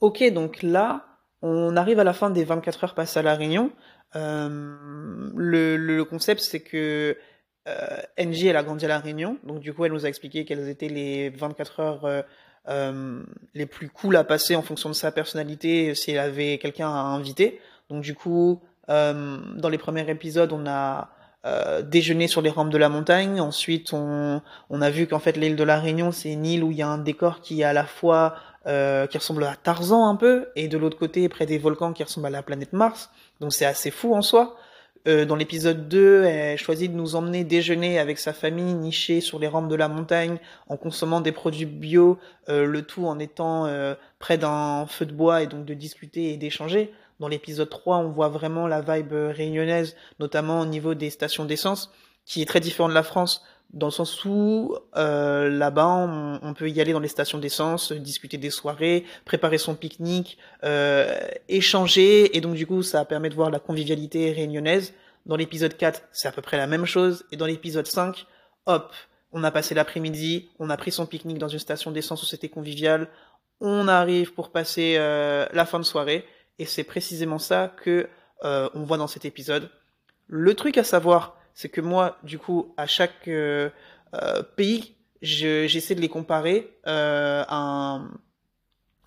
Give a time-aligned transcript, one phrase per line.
[0.00, 1.04] Ok, donc là,
[1.42, 3.70] on arrive à la fin des 24 heures passées à La Réunion.
[4.16, 4.76] Euh,
[5.36, 7.16] le, le concept, c'est que
[7.68, 9.38] euh, NJ, elle a grandi à La Réunion.
[9.44, 12.22] Donc, du coup, elle nous a expliqué quelles étaient les 24 heures euh,
[12.68, 13.22] euh,
[13.54, 17.00] les plus cool à passer en fonction de sa personnalité, si elle avait quelqu'un à
[17.00, 17.60] inviter.
[17.90, 21.10] Donc, du coup, euh, dans les premiers épisodes, on a
[21.46, 23.40] euh, déjeuné sur les rampes de la montagne.
[23.40, 26.70] Ensuite, on, on a vu qu'en fait, l'île de la Réunion, c'est une île où
[26.70, 28.34] il y a un décor qui est à la fois
[28.66, 32.02] euh, qui ressemble à Tarzan un peu, et de l'autre côté, près des volcans, qui
[32.02, 33.10] ressemble à la planète Mars.
[33.40, 34.56] Donc c'est assez fou en soi.
[35.08, 39.38] Euh, dans l'épisode 2, elle choisit de nous emmener déjeuner avec sa famille nichée sur
[39.38, 40.38] les rampes de la montagne,
[40.68, 42.18] en consommant des produits bio,
[42.50, 46.32] euh, le tout en étant euh, près d'un feu de bois et donc de discuter
[46.32, 46.92] et d'échanger.
[47.18, 51.90] Dans l'épisode 3, on voit vraiment la vibe réunionnaise, notamment au niveau des stations d'essence,
[52.26, 53.42] qui est très différent de la France,
[53.72, 58.36] dans le sens où euh, là-bas, on, peut y aller dans les stations d'essence, discuter
[58.36, 61.16] des soirées, préparer son pique-nique, euh,
[61.48, 64.92] échanger, et donc du coup, ça permet de voir la convivialité réunionnaise.
[65.26, 68.26] Dans l'épisode 4, c'est à peu près la même chose, et dans l'épisode 5,
[68.66, 68.92] hop,
[69.32, 72.48] on a passé l'après-midi, on a pris son pique-nique dans une station d'essence où c'était
[72.48, 73.08] convivial,
[73.60, 76.24] on arrive pour passer euh, la fin de soirée,
[76.58, 78.08] et c'est précisément ça que
[78.42, 79.68] on voit dans cet épisode.
[80.26, 83.70] Le truc à savoir, c'est que moi, du coup, à chaque euh,
[84.14, 88.00] euh, pays, j'essaie de les comparer euh, à,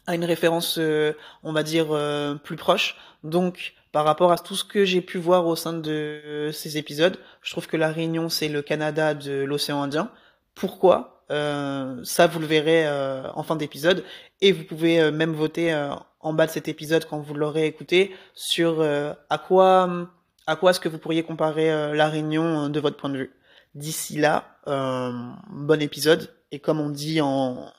[0.07, 1.13] à, une référence, euh,
[1.43, 2.95] on va dire, euh, plus proche.
[3.23, 7.17] Donc, par rapport à tout ce que j'ai pu voir au sein de ces épisodes,
[7.41, 10.09] je trouve que la Réunion, c'est le Canada de l'océan Indien.
[10.55, 11.09] Pourquoi?
[11.29, 12.87] Ça, vous le verrez
[13.33, 14.03] en fin d'épisode.
[14.41, 15.73] Et vous pouvez même voter
[16.19, 20.09] en bas de cet épisode quand vous l'aurez écouté sur à quoi
[20.47, 23.17] à quoi est-ce que vous pourriez comparer euh, la Réunion euh, de votre point de
[23.17, 23.31] vue?
[23.75, 25.11] D'ici là, euh,
[25.49, 27.71] bon épisode, et comme on dit en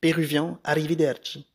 [0.00, 1.46] péruvien, arrivederci.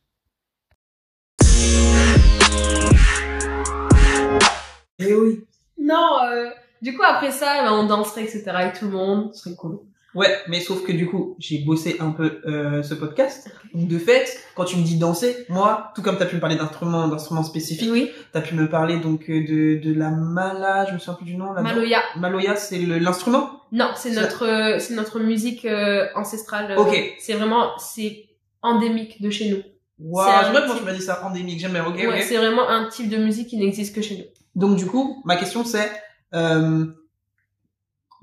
[4.98, 5.44] Eh oui.
[5.76, 8.44] Non, euh, du coup après ça, ben, on danserait, etc.
[8.46, 9.80] avec tout le monde, ce serait cool.
[10.14, 13.50] Ouais, mais sauf que du coup, j'ai bossé un peu euh, ce podcast.
[13.74, 16.40] Donc de fait, quand tu me dis danser, moi, tout comme tu as pu me
[16.40, 18.10] parler d'instruments, d'instruments spécifiques, Oui.
[18.32, 21.26] tu as pu me parler donc euh, de de la mala, je me souviens plus
[21.26, 21.52] du nom.
[21.52, 22.00] La Maloya.
[22.16, 23.50] Maloya, c'est l'instrument?
[23.72, 26.70] Non, c'est notre, euh, c'est notre musique euh, ancestrale.
[26.72, 26.94] euh, Ok.
[27.18, 28.26] C'est vraiment, c'est
[28.62, 29.62] endémique de chez nous.
[29.98, 31.84] Waouh, un j'aimerais quand type- tu m'as dit ça endémique, j'aime bien.
[31.86, 34.24] Ok, ouais, c'est vraiment un type de musique qui n'existe que chez nous.
[34.60, 35.90] Donc du coup, ma question c'est
[36.34, 36.84] euh,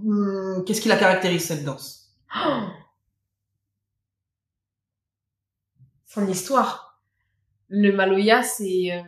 [0.06, 2.14] hum, qu'est-ce qui la caractérise cette danse?
[2.36, 2.64] Oh
[6.06, 7.02] Son histoire.
[7.70, 9.02] Le Maloya, c'est euh,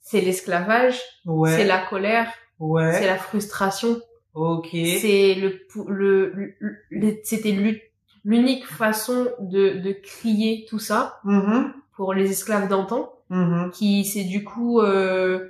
[0.00, 1.56] c'est l'esclavage, Ouais.
[1.56, 2.92] c'est la colère, Ouais.
[2.92, 3.98] c'est la frustration,
[4.34, 4.68] Ok.
[4.72, 7.80] c'est le le, le- le- c'était l'u-
[8.24, 11.72] l'unique façon de de crier tout ça Mhm.
[11.96, 13.08] pour les esclaves d'antan.
[13.30, 13.70] Mhm.
[13.72, 15.48] qui c'est du coup euh,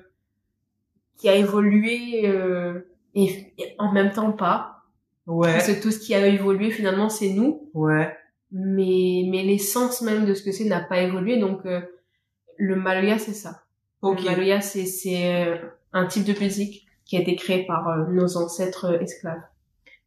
[1.19, 2.81] qui a évolué euh,
[3.15, 4.69] et, et en même temps pas
[5.27, 5.53] Ouais.
[5.53, 8.13] parce que tout ce qui a évolué finalement c'est nous Ouais.
[8.51, 11.81] mais mais l'essence même de ce que c'est n'a pas évolué donc euh,
[12.59, 13.63] le maloya c'est ça
[14.03, 14.19] Ok.
[14.21, 15.57] le maloya c'est c'est euh,
[15.93, 19.43] un type de musique qui a été créé par euh, nos ancêtres euh, esclaves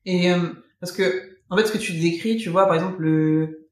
[0.06, 0.50] Et euh,
[0.82, 3.68] parce que en fait, ce que tu décris, tu vois, par exemple, le,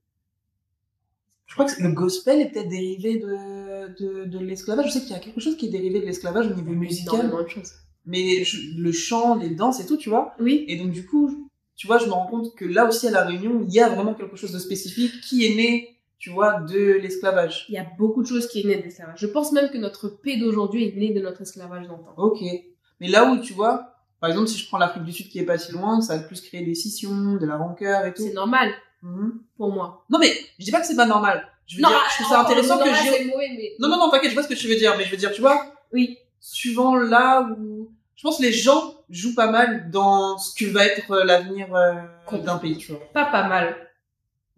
[1.47, 4.87] je crois que le gospel est peut-être dérivé de de, de l'esclavage.
[4.87, 7.15] Je sais qu'il y a quelque chose qui est dérivé de l'esclavage au niveau musical,
[7.19, 7.73] énormément de choses
[8.05, 10.35] mais je- le chant, les danses et tout, tu vois.
[10.39, 13.11] oui Et donc du coup, tu vois, je me rends compte que là aussi à
[13.11, 16.59] la Réunion, il y a vraiment quelque chose de spécifique qui est né, tu vois,
[16.61, 17.65] de l'esclavage.
[17.69, 19.77] il y a beaucoup de choses qui est né de l'esclavage je pense même que
[19.77, 22.39] notre paix d'aujourd'hui est née de notre esclavage d'antan Ok.
[23.01, 25.43] Mais là où tu vois, par exemple, si je prends l'Afrique du Sud qui est
[25.43, 28.23] pas si loin, ça a plus créé des scissions, de la rancœur et tout.
[28.23, 28.71] c'est normal
[29.01, 29.41] Mhm.
[29.57, 31.45] pour moi Non mais je dis pas que c'est pas normal.
[31.67, 33.25] Je veux dire, je trouve ça oh, intéressant que j'ai.
[33.25, 33.73] mais...
[33.79, 35.31] Non non non, t'inquiète, je vois ce que tu veux dire, mais je veux dire,
[35.33, 36.17] tu vois, Oui.
[36.45, 40.85] Suivant là où, je pense que les gens jouent pas mal dans ce que va
[40.85, 41.93] être euh, l'avenir euh,
[42.39, 43.01] d'un pays, tu vois.
[43.13, 43.75] Pas pas mal.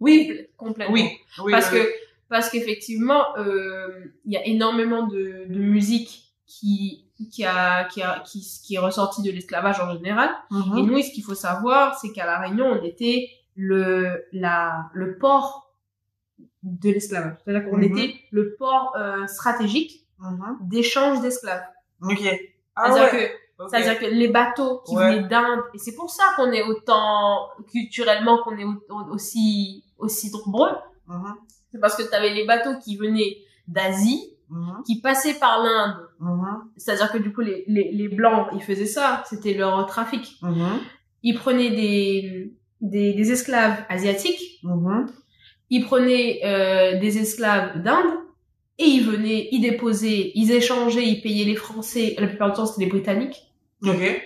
[0.00, 0.28] Oui.
[0.28, 0.94] Complè- Complètement.
[0.94, 1.10] Oui.
[1.44, 1.88] oui parce oui, que
[2.28, 8.20] parce qu'effectivement, euh, il y a énormément de, de musique qui qui a qui a
[8.26, 10.30] qui, qui est ressortie de l'esclavage en général.
[10.50, 10.80] oui.
[10.80, 15.16] Et nous, ce qu'il faut savoir, c'est qu'à la Réunion, on était le la le
[15.18, 15.72] port
[16.62, 17.36] de l'esclavage.
[17.44, 17.84] C'est-à-dire qu'on Mhm.
[17.98, 20.58] était le port euh, stratégique Mhm.
[20.62, 21.62] d'échange d'esclaves.
[22.02, 22.18] Ok.
[22.74, 23.28] Ah C'est-à-dire ouais.
[23.58, 23.66] que.
[23.70, 25.16] C'est-à-dire que les bateaux qui Ouais.
[25.16, 30.30] venaient d'Inde, et c'est pour ça qu'on est autant, culturellement, qu'on est au- aussi, aussi
[30.30, 30.72] nombreux,
[31.08, 31.34] Mhm.
[31.72, 34.82] c'est parce que tu avais les bateaux qui venaient d'Asie, Mhm.
[34.86, 35.96] qui passaient par l'Inde.
[36.20, 36.68] Mhm.
[36.76, 40.38] C'est-à-dire que du coup, les, les, les Blancs, ils faisaient ça, c'était leur trafic.
[41.22, 42.52] Ils prenaient des,
[42.82, 44.60] des, des esclaves asiatiques,
[45.70, 48.18] ils prenaient euh, des esclaves d'Inde
[48.78, 52.14] et ils venaient, ils déposaient, ils échangeaient, ils payaient les Français.
[52.18, 53.50] La plupart du temps, c'était les Britanniques.
[53.82, 54.22] Ok.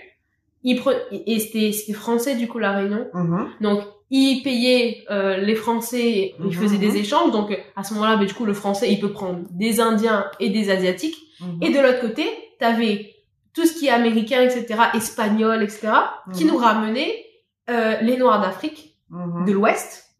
[0.63, 0.93] Ils pre...
[1.11, 3.07] et c'était c'était français du coup la Réunion.
[3.13, 3.49] Mhm.
[3.61, 3.81] Donc
[4.11, 7.31] ils payaient euh, les Français, ils Mhm, faisaient des échanges.
[7.31, 10.49] Donc à ce moment-là, ben, du coup le Français il peut prendre des Indiens et
[10.49, 11.17] des Asiatiques.
[11.39, 11.57] Mhm.
[11.63, 12.25] Et de l'autre côté,
[12.59, 13.15] t'avais
[13.53, 15.89] tout ce qui est américain, etc., espagnol, etc.,
[16.33, 17.25] qui nous ramenait
[17.69, 20.13] euh, les Noirs d'Afrique, de l'Ouest.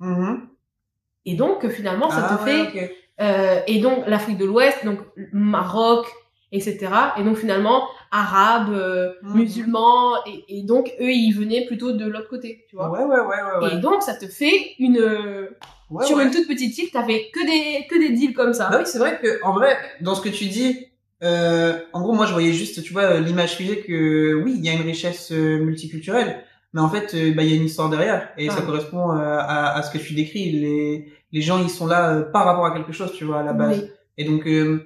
[1.26, 2.96] Et donc finalement, ça Ah te ouais, fait.
[3.22, 5.00] Euh, et donc l'Afrique de l'Ouest, donc
[5.32, 6.06] Maroc,
[6.52, 6.80] etc.
[7.18, 9.38] Et donc finalement arabes, euh, Mhm.
[9.40, 12.90] musulmans, et, et donc eux ils venaient plutôt de l'autre côté, tu vois.
[12.90, 13.76] Ouais, ouais, ouais, ouais.
[13.76, 15.48] Et donc ça te fait une euh,
[15.90, 16.24] Ouais, sur ouais.
[16.24, 18.70] une toute petite île, t'avais que des que des deals comme ça.
[18.70, 20.88] Bah oui, c'est vrai que en vrai, dans ce que tu dis,
[21.24, 24.70] euh, en gros, moi, je voyais juste, tu vois, l'image figée que oui, il y
[24.70, 27.90] a une richesse euh, multiculturelle, mais en fait, euh, bah, il y a une histoire
[27.90, 28.66] derrière, et ça Ah.
[28.66, 30.52] correspond euh, à, à ce que tu décris.
[30.52, 33.44] Les les gens, ils sont là euh, par rapport à quelque chose, tu vois, à
[33.44, 33.80] la base.
[33.84, 33.90] Oui.
[34.18, 34.86] Et donc, euh,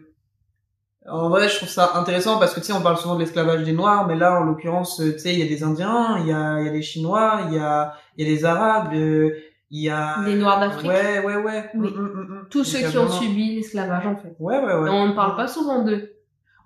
[1.08, 3.64] en vrai, je trouve ça intéressant parce que tu sais, on parle souvent de l'esclavage
[3.64, 6.32] des Noirs, mais là, en l'occurrence, tu sais, il y a des Indiens, il y
[6.32, 9.82] a, il y a des Chinois, il y a, il y a des Arabes, il
[9.82, 10.88] y a Les Noirs d'Afrique.
[10.90, 11.70] Ouais, ouais, ouais.
[11.76, 11.90] Oui.
[11.90, 12.48] Mm, mm, mm.
[12.52, 14.36] Tous ceux qui ont subi l'esclavage en fait.
[14.40, 14.88] Ouais, ouais, ouais.
[14.88, 16.12] Et on ne parle pas souvent d'eux.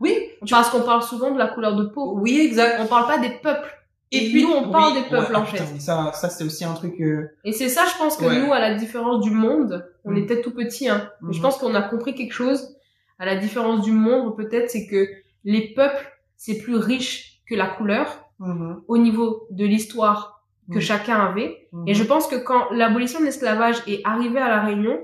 [0.01, 0.13] Oui,
[0.49, 2.17] Parce qu'on parle souvent de la couleur de peau.
[2.21, 2.79] oui, exact.
[2.81, 3.73] On parle pas des peuples.
[4.11, 5.57] Et nous, on parle des peuples, en fait.
[5.63, 6.99] putain, ça, ça c'est aussi un truc.
[6.99, 7.29] Euh...
[7.43, 8.39] Et c'est ça, je pense que Ouais.
[8.41, 11.11] nous, à la différence du monde, on était tout petits, hein.
[11.21, 11.43] Mais je Mhm.
[11.43, 12.75] pense qu'on a compris quelque chose.
[13.19, 15.07] À la différence du monde, peut-être, c'est que
[15.43, 16.07] les peuples,
[16.37, 20.81] c'est plus riche que la couleur mhm, au niveau de l'histoire que Mhm.
[20.81, 21.67] chacun avait.
[21.87, 25.03] Et je pense que quand l'abolition de l'esclavage est arrivée à la Réunion,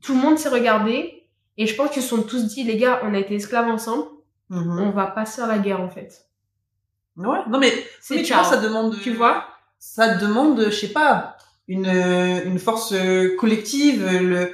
[0.00, 1.26] tout le monde s'est regardé
[1.58, 4.04] et je pense qu'ils se sont tous dit, les gars, on a été esclaves ensemble,
[4.48, 4.80] Mhm.
[4.80, 6.26] on va passer à la guerre en fait.
[7.28, 7.72] Ouais, non mais,
[8.10, 8.98] mais tu vois, ça demande.
[9.00, 9.44] Tu vois
[9.78, 11.36] Ça demande, je sais pas,
[11.68, 14.06] une une force euh, collective.
[14.06, 14.52] Le,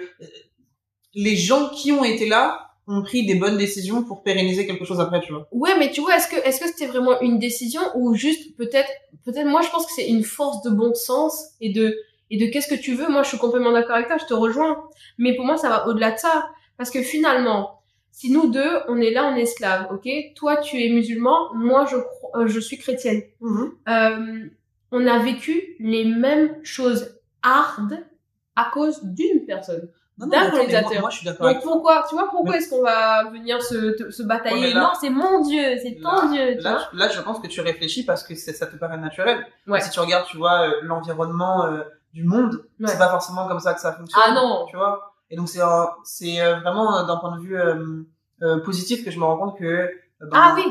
[1.15, 5.01] les gens qui ont été là ont pris des bonnes décisions pour pérenniser quelque chose
[5.01, 5.49] après, tu vois.
[5.51, 8.91] Ouais, mais tu vois, est-ce que est-ce que c'était vraiment une décision ou juste peut-être
[9.25, 11.97] peut-être moi je pense que c'est une force de bon sens et de
[12.31, 13.09] et de qu'est-ce que tu veux.
[13.09, 14.85] Moi, je suis complètement d'accord avec toi, je te rejoins.
[15.19, 17.76] Mais pour moi, ça va au-delà de ça parce que finalement,
[18.19, 20.09] si nous deux, on est là, on est esclaves, ok?
[20.37, 23.21] Toi, tu es musulman, moi, je crois, euh, je suis chrétienne.
[23.89, 24.47] Euh,
[24.91, 27.93] on a vécu les mêmes choses hard
[28.57, 29.91] à cause d'une personne.
[30.17, 30.91] D'un colonisateur.
[30.93, 31.47] Moi, moi, je suis d'accord.
[31.53, 34.69] Donc pourquoi, tu vois, pourquoi Mais- est-ce qu'on va venir se, te- se batailler Ouais,
[34.69, 36.71] mais là- Non, c'est mon Dieu, c'est ton Dieu, tu vois.
[36.71, 39.47] Là, là, je pense que tu réfléchis parce que c'est- ça te paraît naturel.
[39.67, 39.83] Ouais.
[39.83, 41.83] Si tu regardes, tu vois, euh, l'environnement euh,
[42.15, 42.87] du monde, Ouais.
[42.89, 44.23] c'est pas forcément comme ça que ça fonctionne.
[44.27, 44.65] Ah non.
[44.71, 45.13] Tu vois.
[45.31, 48.03] Et donc c'est un- c'est euh, vraiment euh, d'un point de vue euh,
[48.43, 49.89] euh, positif que je me rends compte que euh,
[50.21, 50.65] ben, Ah oui,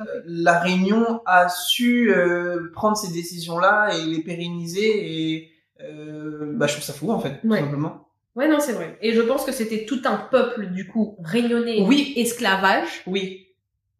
[0.00, 5.50] euh, la Réunion a su euh, prendre ces décisions-là et les pérenniser et
[5.80, 7.58] euh, bah je trouve ça fou en fait, Ouais.
[7.58, 8.06] tout simplement.
[8.36, 8.98] ouais, non, c'est vrai.
[9.02, 12.12] Et je pense que c'était tout un peuple, du coup, réunionnais, Oui.
[12.16, 13.48] esclavage, Oui.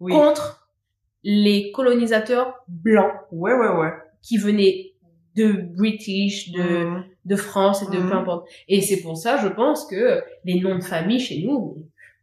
[0.00, 0.12] Oui.
[0.12, 0.68] contre
[1.24, 3.92] les colonisateurs blancs Ouais, ouais, ouais.
[4.22, 4.91] qui venaient
[5.36, 7.04] de British, de, Mhm.
[7.24, 8.08] de France et de Mhm.
[8.10, 8.48] peu importe.
[8.68, 11.76] Et c'est pour ça, je pense que les noms de famille chez nous,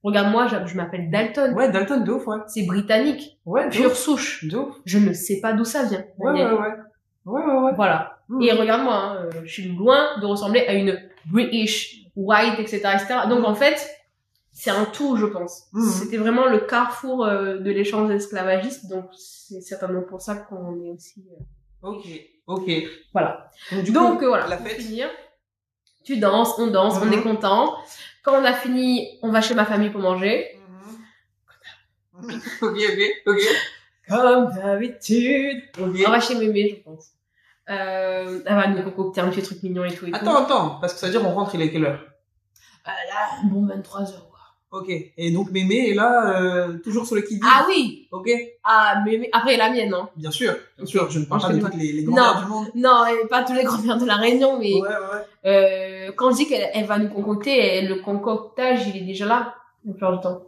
[0.03, 1.53] regarde-moi, je, je m'appelle Dalton.
[1.55, 2.37] Ouais, Dalton, de ouf, ouais.
[2.47, 4.45] C'est britannique, Ouais, pure souche.
[4.45, 4.75] De ouf.
[4.85, 6.03] Je ne sais pas d'où ça vient.
[6.17, 6.67] Ouais, ouais, ouais.
[7.25, 7.71] Ouais, ouais, ouais.
[7.75, 8.19] Voilà.
[8.29, 8.41] Mhm.
[8.43, 13.07] Et regarde-moi, hein, euh, je suis loin de ressembler à une British, white, etc., etc.
[13.29, 13.87] Donc en fait,
[14.51, 15.67] c'est un tout, je pense.
[15.99, 20.89] C'était vraiment le carrefour euh, de l'échange esclavagiste, donc c'est certainement pour ça qu'on est
[20.91, 21.23] aussi.
[21.31, 21.43] euh,
[21.81, 22.05] Ok,
[22.47, 22.69] ok.
[23.13, 23.47] Voilà.
[23.71, 24.47] Donc, du donc coup, euh, voilà.
[24.47, 24.81] la pour fête.
[24.81, 25.09] finir,
[26.03, 27.13] tu danses, on danse, on Mhm.
[27.13, 27.77] est content.
[28.23, 30.59] Quand on a fini, on va chez ma famille pour manger.
[32.13, 32.41] Mhm.
[32.61, 33.39] ok, ok, ok.
[34.07, 35.63] Comme d'habitude.
[35.79, 35.95] Ok.
[36.07, 37.09] On va chez mémé, je pense.
[37.69, 40.15] Euh, elle va nous concocter un petit truc mignon et tout et tout.
[40.17, 42.01] Attends, attends, parce que ça veut dire on rentre, il est quelle heure?
[42.87, 44.27] Euh, là, bon, 23 heures.
[44.28, 44.28] quoi.
[44.71, 44.87] Ok.
[45.17, 48.29] Et donc Mémé est là, euh, toujours sur le qui Ah oui Ok.
[48.63, 49.27] Ah, mémé.
[49.33, 50.09] Après, la mienne, hein.
[50.15, 51.09] Bien sûr, bien sûr.
[51.09, 52.11] Je ne parle pas de toutes les, les Non.
[52.13, 52.67] grand-mères du monde.
[52.75, 55.49] Non, et pas tous les grands-mères de la Réunion, mais Ouais, ouais.
[55.49, 59.25] euh, quand je dis qu'elle elle va nous concocter, elle- le concoctage, il est déjà
[59.25, 60.43] là, la plupart du temps.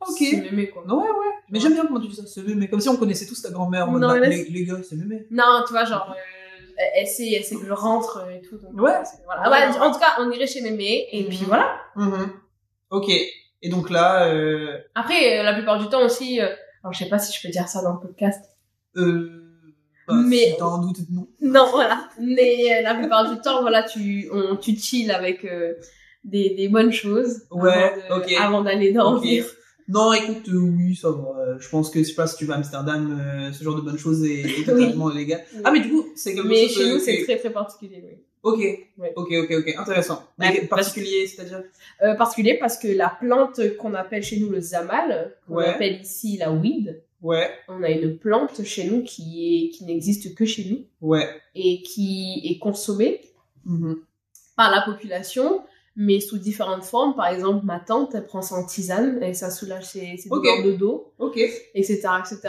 [0.00, 0.16] Ok.
[0.18, 0.82] C'est mémé, quoi.
[0.86, 1.32] Non, ouais, ouais.
[1.50, 2.68] Mais j'aime bien comment tu dis ça, c'est Mémé.
[2.68, 3.86] Comme si on connaissait tous ta grand-mère.
[3.92, 5.26] Non, bah, les, les gars, c'est Mémé.
[5.30, 8.56] Non, tu vois, genre, euh, elle, sait, elle sait que je rentre et tout.
[8.58, 8.94] donc, Ouais.
[9.24, 9.70] Voilà.
[9.86, 11.46] En tout cas, on irait chez mémé, et puis Mhm.
[11.46, 11.76] voilà.
[11.94, 12.32] Mhm.
[12.90, 13.10] Ok.
[13.62, 16.48] Et donc là, euh, Après, euh, la plupart du temps aussi, euh,
[16.82, 18.44] alors je sais pas si je peux dire ça dans le podcast.
[18.96, 19.38] euh,
[20.08, 21.28] bah, Mais- si t'as un doute, non.
[21.40, 22.08] Non, voilà.
[22.20, 25.74] Mais euh, la plupart du temps, voilà, tu, on, tu chill avec euh,
[26.24, 27.42] des, des bonnes choses.
[27.52, 27.70] Ouais,
[28.08, 28.32] avant de- ok.
[28.40, 29.44] Avant d'aller dormir.
[29.88, 31.34] Non, écoute, euh, oui, ça va.
[31.40, 33.74] Euh, Je pense que, je sais pas, si tu vas à Amsterdam, euh, ce genre
[33.76, 35.44] de bonnes choses est, est totalement légal.
[35.54, 35.60] Oui.
[35.64, 36.76] Ah, mais du coup, c'est quelque Mais chose...
[36.76, 38.16] chez nous, c'est très très particulier, oui.
[38.44, 38.58] Ok,
[38.98, 39.12] Ouais.
[39.14, 40.24] ok, ok, ok, intéressant.
[40.38, 41.62] Mais particulier, c'est-à-dire?
[42.02, 45.66] Euh, particulier parce que la plante qu'on appelle chez nous le zamal, qu'on Ouais.
[45.68, 50.34] appelle ici la weed, Ouais, on a une plante chez nous qui est qui n'existe
[50.34, 51.28] que chez nous ouais.
[51.54, 53.20] et qui est consommée
[53.64, 53.98] Mhm.
[54.56, 55.62] par la population,
[55.96, 57.14] mais sous différentes formes.
[57.14, 60.62] Par exemple, ma tante, elle prend ça en tisane et ça soulage ses, ses douleurs
[60.64, 61.12] de dos,
[61.74, 62.40] etc., etc.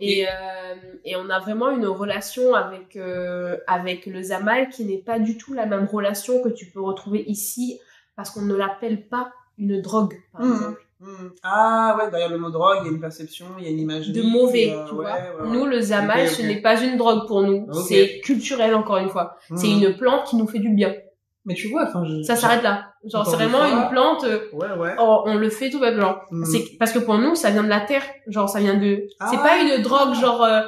[0.00, 0.74] Et, euh,
[1.04, 5.36] et on a vraiment une relation avec, euh, avec le zamal qui n'est pas du
[5.36, 7.80] tout la même relation que tu peux retrouver ici
[8.14, 10.52] parce qu'on ne l'appelle pas une drogue, par Mhm.
[10.54, 10.82] exemple.
[10.98, 11.28] Hmm.
[11.42, 13.80] Ah ouais, derrière le mot drogue, il y a une perception, il y a une
[13.80, 14.12] imagerie.
[14.12, 15.12] De mauvais, euh, tu ouais, vois.
[15.12, 15.48] ouais, ouais.
[15.58, 17.66] Nous, le zamal, ce n'est pas une drogue pour nous.
[17.86, 19.36] C'est culturel, encore une fois.
[19.56, 19.82] C'est Hmm.
[19.82, 20.94] une plante qui nous fait du bien.
[21.46, 22.22] Mais tu vois, enfin, je...
[22.22, 22.92] Ça s'arrête là.
[23.04, 23.68] Genre, c'est vraiment fois.
[23.68, 24.94] une plante, euh, Ouais, ouais.
[24.98, 26.16] oh, on le fait tout bêtement.
[26.32, 26.44] Hmm.
[26.44, 28.02] C'est parce que pour nous, ça vient de la terre.
[28.26, 29.06] Genre, ça vient de.
[29.30, 29.42] C'est Ah.
[29.42, 30.62] pas une drogue, genre euh,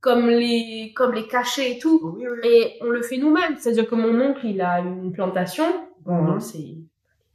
[0.00, 2.00] comme les comme les cachets et tout.
[2.16, 2.48] Oui, oui.
[2.48, 3.56] Et on le fait nous-mêmes.
[3.58, 5.66] C'est-à-dire que mon oncle, il a une plantation.
[6.04, 6.40] Bon, Mhm.
[6.40, 6.76] c'est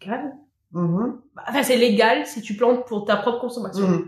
[0.01, 0.33] légal.
[0.73, 1.19] Mhm.
[1.35, 3.87] Bah, Enfin, c'est légal si tu plantes pour ta propre consommation.
[3.87, 4.07] Mhm.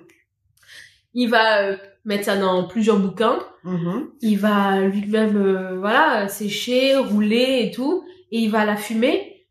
[1.14, 3.40] Il va euh, mettre ça dans plusieurs bouquins.
[3.64, 4.10] Mhm.
[4.22, 8.04] Il va lui-même, voilà, sécher, rouler et tout.
[8.32, 9.46] Et il va la fumer.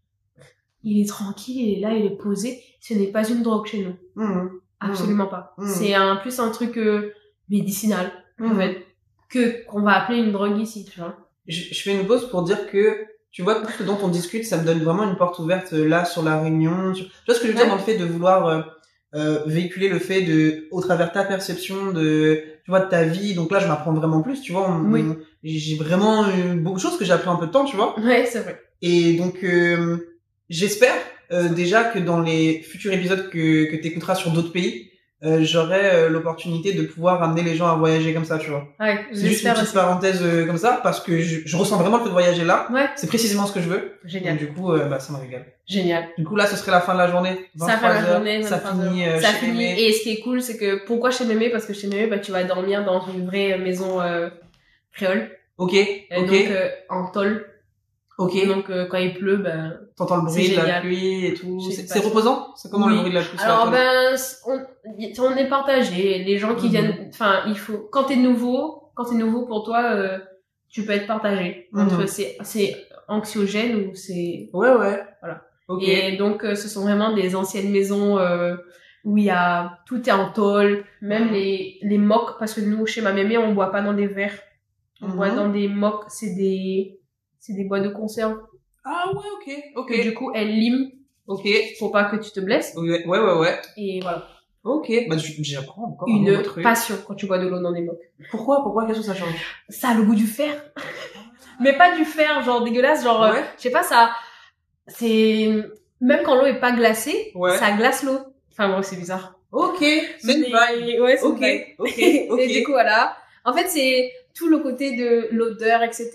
[0.85, 2.63] Il est tranquille, il est là, il est posé.
[2.81, 3.97] Ce n'est pas une drogue chez nous.
[4.23, 4.51] Mhm.
[4.81, 5.55] Absolument pas.
[5.59, 5.67] Mhm.
[5.69, 7.13] C'est un plus un truc euh,
[7.49, 8.87] médicinal, en fait,
[9.29, 11.17] que qu'on va appeler une drogue ici, tu vois.
[11.49, 14.45] Je, je fais une pause pour dire que, tu vois, tout ce dont on discute,
[14.45, 16.93] ça me donne vraiment une porte ouverte euh, là sur la réunion.
[16.93, 17.71] Tu tu vois ce que je veux dire Ouais.
[17.71, 18.63] dans le fait de vouloir euh,
[19.15, 23.35] euh, véhiculer le fait de, au travers ta perception de, tu vois, de ta vie.
[23.35, 24.71] Donc là, je m'apprends vraiment plus, tu vois.
[24.71, 25.03] on- Oui.
[25.03, 27.75] on- j'ai vraiment eu beaucoup de choses que j'ai appris en peu de temps, tu
[27.77, 27.99] vois.
[27.99, 28.63] Ouais, c'est vrai.
[28.83, 29.97] Et donc, euh,
[30.49, 30.95] j'espère
[31.33, 34.91] euh, déjà que dans les futurs épisodes que, que tu écouteras sur d'autres pays,
[35.25, 38.69] euh, j'aurai euh, l'opportunité de pouvoir amener les gens à voyager comme ça, tu vois.
[38.79, 39.75] Ouais, C'est juste une petite aussi.
[39.75, 42.69] parenthèse euh, comme ça, parce que je, je ressens vraiment le fait de voyager là.
[42.73, 43.99] Ouais, C'est précisément ce que je veux.
[44.05, 45.45] génial, Donc, du coup, bah, ça me régale.
[45.67, 46.05] génial.
[46.19, 47.37] Du coup, là, ce serait la fin de la journée.
[47.59, 49.53] Ça fait la 23 heures, journée, Ça 23 finit ça chez finit.
[49.59, 49.83] Mémé.
[49.83, 51.51] Et ce qui est cool, c'est que pourquoi chez Mémé?
[51.51, 54.29] Parce que chez Mémé, bah, tu vas dormir dans une vraie maison euh,
[54.93, 57.45] créole, Ok, Et ok, donc euh, en tôle.
[58.19, 58.47] Ok.
[58.47, 59.81] Donc euh, quand il pleut, ben.
[59.97, 61.59] T'entends le bruit de la pluie et tout.
[61.61, 62.55] C'est reposant?
[62.57, 63.01] C'est comment le Oui.
[63.01, 64.61] bruit de la pluie Alors ben, on,
[65.23, 66.23] on est partagé.
[66.25, 66.71] Les gens qui Mhm.
[66.73, 70.19] viennent, enfin, il faut quand t'es nouveau, quand t'es nouveau pour toi, euh,
[70.69, 71.69] tu peux être partagé.
[71.73, 71.81] Mhm.
[71.87, 72.77] Entre c'est c'est
[73.09, 75.03] anxiogène ou c'est Ouais, ouais.
[75.23, 75.43] Voilà.
[75.69, 75.83] Ok.
[75.87, 78.57] Et donc, euh, ce sont vraiment des anciennes maisons euh,
[79.05, 81.33] où il y a tout est en tôle, même Mhm.
[81.35, 84.39] les les mocs, parce que nous chez ma mémé, on boit pas dans des verres,
[85.03, 85.17] on Mhm.
[85.17, 86.98] boit dans des mocs, c'est des
[87.41, 88.37] c'est des boîtes de conserve.
[88.85, 89.89] Ah ouais, ok, ok.
[89.89, 90.91] Que du coup, elles liment
[91.27, 91.47] Ok.
[91.79, 92.75] pour pas que tu te blesses.
[92.77, 93.33] Ouais, ouais, ouais.
[93.39, 93.61] ouais.
[93.77, 94.27] Et voilà,
[94.65, 94.91] Ok.
[95.09, 96.63] Bah, j'apprends encore un une truc.
[96.63, 98.01] passion quand tu bois de l'eau dans des mocs.
[98.31, 99.35] Pourquoi Pourquoi Qu'est-ce que ça change?
[99.69, 100.53] Ça a le goût du fer,
[101.61, 104.11] mais pas du fer genre dégueulasse, genre euh, je sais pas ça.
[104.87, 105.51] C'est
[106.01, 107.57] même quand l'eau est pas glacée, Ouais.
[107.59, 108.19] ça glace l'eau.
[108.53, 109.35] Enfin bon, c'est bizarre.
[109.53, 110.47] Ok, c'est une Mais-
[110.87, 111.01] vibe.
[111.01, 111.65] Ouais, c'est Ok, une vibe.
[111.79, 111.89] ok,
[112.31, 112.39] ok.
[112.41, 113.17] Et du coup, voilà.
[113.45, 116.11] En fait, c'est tout le côté de l'odeur, etc.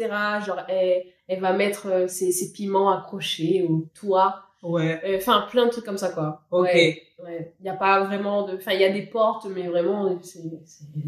[0.46, 4.44] Genre, elle, elle va mettre euh, ses, ses piments accrochés au toit.
[4.62, 5.02] Ouais.
[5.06, 6.42] Euh, Enfin, plein de trucs comme ça, quoi.
[6.52, 6.64] Ok.
[6.74, 7.02] Ouais.
[7.24, 7.54] Ouais.
[7.60, 8.56] Il y a pas vraiment de...
[8.56, 10.40] Enfin, il y a des portes, mais vraiment, c'est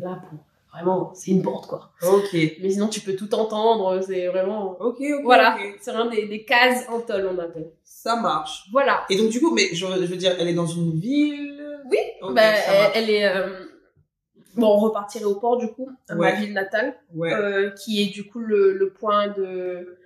[0.01, 0.39] là pour...
[0.73, 1.89] Vraiment, c'est une porte, quoi.
[2.05, 2.33] Ok.
[2.33, 4.01] Mais sinon, tu peux tout entendre.
[4.01, 4.71] C'est vraiment...
[4.81, 5.21] Ok, ok.
[5.23, 5.57] Voilà.
[5.79, 7.69] C'est vraiment des, des cases en tôle, on appelle.
[7.85, 8.65] Ça marche.
[8.73, 9.05] Voilà.
[9.09, 11.53] Et donc, du coup, mais je, je veux dire, elle est dans une ville?
[11.89, 11.97] Oui.
[12.21, 12.91] Ok, Ben, ça elle, marche.
[12.95, 13.25] elle est...
[13.25, 13.64] euh,
[14.61, 16.31] Bon, on repartirait au port, du coup, à Ouais.
[16.33, 16.95] ma ville natale.
[17.13, 17.33] Ouais.
[17.33, 19.97] euh, qui est du coup le, le point de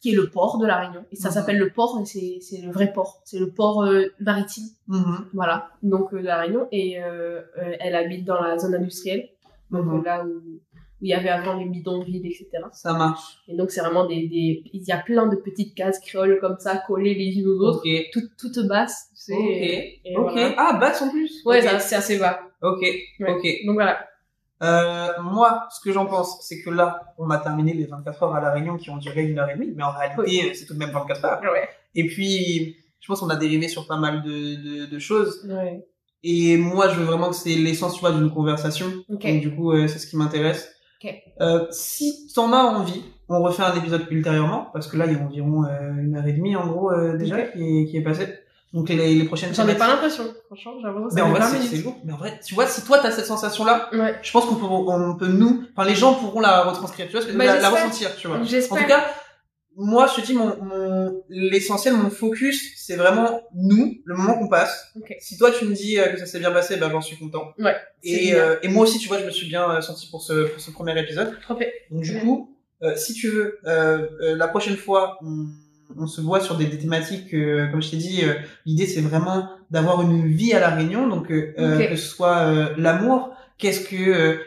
[0.00, 1.34] qui est le port de la Réunion et ça Mhm.
[1.34, 5.26] s'appelle le port et c'est c'est le vrai port c'est le port euh, maritime Mhm.
[5.32, 9.28] voilà donc euh, de la Réunion et euh, euh, elle habite dans la zone industrielle
[9.70, 9.94] donc Mhm.
[10.00, 10.28] euh, là où
[11.00, 13.38] où il y avait avant les bidonvilles etc Ça marche.
[13.46, 16.56] et donc c'est vraiment des des il y a plein de petites cases créoles comme
[16.58, 18.06] ça collées les unes aux autres Ok.
[18.12, 19.40] toutes toutes basses tu sais, Ok.
[19.40, 20.32] et, et Ok.
[20.32, 20.54] voilà.
[20.58, 21.44] Ah, basse en plus.
[21.44, 22.80] ouais c'est assez bas Ok.
[22.82, 23.30] Ouais.
[23.32, 23.46] Ok.
[23.66, 24.06] donc voilà
[24.62, 28.34] Euh, moi, ce que j'en pense, c'est que là, on a terminé les 24 heures
[28.36, 30.50] à La Réunion qui ont duré une heure et demie, mais en réalité, Oui.
[30.54, 31.40] c'est tout de même 24 heures.
[31.42, 35.44] ouais Et puis, je pense qu'on a dérivé sur pas mal de, de, de choses.
[35.50, 35.84] ouais
[36.22, 38.86] Et moi, je veux vraiment que c'est l'essence, tu vois, d'une conversation.
[39.08, 40.72] ok Donc, du coup, euh, c'est ce qui m'intéresse.
[41.02, 41.12] Ok.
[41.40, 45.16] Euh, si t'en as envie, on refait un épisode ultérieurement, parce que là, il y
[45.16, 48.02] a environ euh, une heure et demie, en gros, euh, déjà, qui, est, qui est
[48.02, 48.28] passée.
[48.72, 51.40] Donc, les, les prochaines j'en ai pas l'impression franchement j'ai l'impression que Mais en vrai,
[51.40, 52.00] 20 c'est lourd.
[52.04, 54.64] Mais en vrai, tu vois, si toi, t'as cette sensation-là, ouais je pense qu'on peut,
[54.64, 58.16] on peut nous, enfin, les gens pourront la retranscrire, tu vois, Bah, la, la ressentir,
[58.16, 58.38] tu vois.
[58.38, 59.04] En tout cas,
[59.76, 64.48] moi, je te dis, mon, mon l'essentiel, mon focus, c'est vraiment nous, le moment qu'on
[64.48, 64.92] passe.
[64.96, 65.14] Ok.
[65.20, 67.52] Si toi, tu me dis euh, que ça s'est bien passé, ben j'en suis content.
[67.58, 67.76] Ouais.
[68.02, 70.44] Et, euh, et moi aussi, tu vois, je me suis bien euh, senti pour ce,
[70.48, 71.38] pour ce premier épisode.
[71.40, 71.58] Trop.
[71.90, 75.46] Donc du coup, euh, si tu veux, euh, euh, la prochaine fois, on,
[75.98, 78.34] on se voit sur des, des thématiques, euh, comme je t'ai dit, euh,
[78.66, 82.38] l'idée c'est vraiment d'avoir une vie à la Réunion, donc euh, euh, que ce soit
[82.38, 84.38] euh, l'amour, qu'est-ce que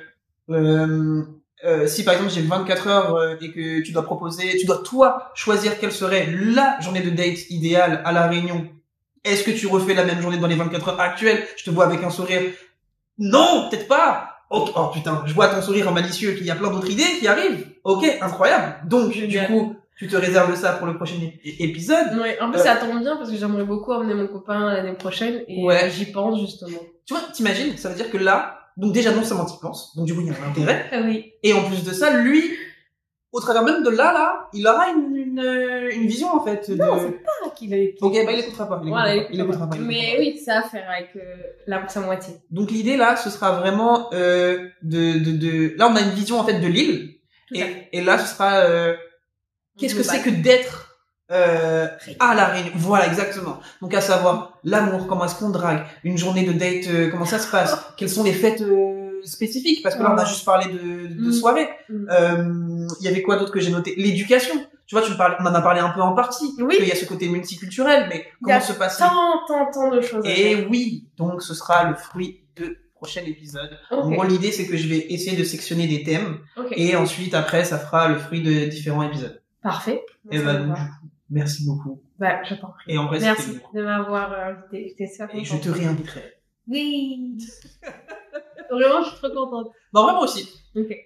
[1.65, 4.83] euh, si par exemple j'ai 24 heures euh, et que tu dois proposer, tu dois
[4.83, 8.67] toi choisir quelle serait la journée de date idéale à la Réunion.
[9.23, 11.43] Est-ce que tu refais la même journée dans les 24 heures actuelles?
[11.57, 12.41] Je te vois avec un sourire.
[13.17, 14.35] Non, peut-être pas.
[14.51, 17.17] Oh, oh, putain, je vois ton sourire en malicieux qu'il y a plein d'autres idées
[17.19, 17.65] qui arrivent.
[17.83, 18.75] Ok, incroyable.
[18.87, 22.17] Donc du coup, tu te réserves ça pour le prochain épisode?
[22.21, 24.93] Ouais, en plus, Euh, ça tombe bien parce que j'aimerais beaucoup emmener mon copain l'année
[24.93, 25.85] prochaine et Ouais.
[25.85, 26.79] euh, j'y pense justement.
[27.05, 30.05] Tu vois, t'imagines, ça veut dire que là, donc déjà non seulement t'y penses, donc
[30.05, 31.31] du coup il y a un intérêt, Ah oui.
[31.43, 32.43] et en plus de ça, lui,
[33.31, 36.69] au travers même de là, là, il aura une, une, euh, une vision en fait.
[36.71, 36.75] De...
[36.75, 38.79] Non, c'est pas qu'il a qu'il- Ok, bah il écoutera pas.
[38.83, 40.19] Il Voilà, pas, il écoutera pas, il Mais pas.
[40.19, 41.35] oui, ça à faire avec euh,
[41.67, 42.33] la, sa moitié.
[42.49, 45.77] Donc l'idée là, ce sera vraiment euh, de, de, de...
[45.77, 47.15] Là, on a une vision en fait de l'île,
[47.53, 48.95] et, et là, ce sera euh,
[49.77, 50.97] qu'est-ce que c'est que d'être
[51.31, 51.87] euh,
[52.19, 52.71] à la Réunion.
[52.75, 53.59] Voilà, exactement.
[53.81, 57.39] Donc à savoir l'amour, comment est-ce qu'on drague, une journée de date, euh, comment ça
[57.39, 60.71] se passe, quelles sont les fêtes euh, spécifiques, parce que là on a juste parlé
[60.71, 61.31] de, de Mm.
[61.33, 61.67] soirée.
[61.89, 62.07] Mm.
[62.11, 63.95] Euh, Il y avait quoi d'autre que j'ai noté?
[63.97, 64.53] L'éducation.
[64.85, 66.53] Tu vois, tu me parlais, on en a parlé un peu en partie.
[66.59, 66.75] Oui.
[66.79, 69.09] Il y a ce côté multiculturel, mais comment se passe Tant,
[69.47, 73.79] tant, tant de choses Et oui, donc ce sera le fruit de prochain épisode.
[73.89, 74.13] En Ok.
[74.13, 76.67] gros, l'idée c'est que je vais essayer de sectionner des thèmes Ok.
[76.77, 79.41] et ensuite après ça fera le fruit de différents épisodes.
[79.65, 80.05] Parfait.
[80.29, 80.81] Et Ça bah donc coup,
[81.31, 81.99] merci beaucoup.
[82.19, 82.93] Bah, je t'en prie.
[82.93, 84.89] Et en vrai, Merci de m'avoir euh, invité.
[84.89, 86.33] J'étais super Et je te réinviterai.
[86.67, 87.35] Oui.
[88.69, 89.71] Vraiment, je suis trop contente.
[89.91, 90.47] Non, vraiment aussi.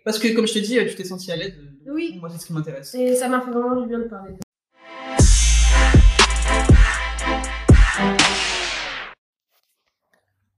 [0.03, 1.53] Parce que comme je te dis, tu t'es senti à l'aise.
[1.87, 2.17] Oui.
[2.19, 2.93] Moi, c'est ce qui m'intéresse.
[2.95, 4.33] Et ça m'a fait vraiment du bien de parler.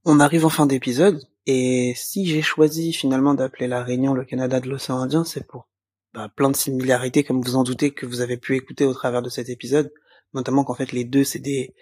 [0.05, 4.59] On arrive en fin d'épisode, et si j'ai choisi finalement d'appeler la Réunion le Canada
[4.59, 5.67] de l'océan Indien, c'est pour
[6.13, 9.21] bah, plein de similarités, comme vous en doutez, que vous avez pu écouter au travers
[9.21, 9.91] de cet épisode,
[10.33, 11.73] notamment qu'en fait les deux, c'est des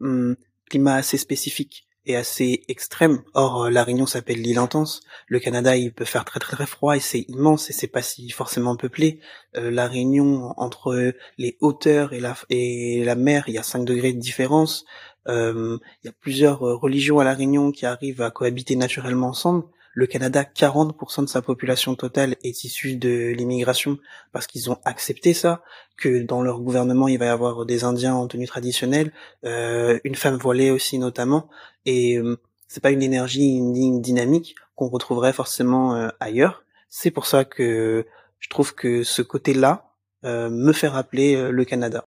[0.00, 0.36] hum,
[0.68, 3.22] climats assez spécifiques et assez extrêmes.
[3.32, 5.00] Or, euh, la Réunion s'appelle l'île intense.
[5.26, 8.02] Le Canada, il peut faire très très très froid et c'est immense et c'est pas
[8.02, 9.20] si forcément peuplé.
[9.56, 13.84] Euh, la Réunion, entre les hauteurs et la, et la mer, il y a 5
[13.84, 14.84] degrés de différence.
[15.28, 19.28] Euh, il y a plusieurs euh, religions à la Réunion qui arrivent à cohabiter naturellement
[19.28, 19.64] ensemble.
[19.94, 23.98] Le Canada, 40% de sa population totale est issue de l'immigration
[24.32, 25.62] parce qu'ils ont accepté ça,
[25.96, 29.12] que dans leur gouvernement il va y avoir des Indiens en tenue traditionnelle,
[29.44, 31.48] euh, une femme voilée aussi notamment,
[31.86, 36.64] et euh, c'est pas une énergie, une, dynamique qu'on retrouverait forcément euh, ailleurs.
[36.88, 38.04] C'est pour ça que
[38.40, 39.90] je trouve que ce côté-là
[40.26, 42.02] me fait rappeler le Canada.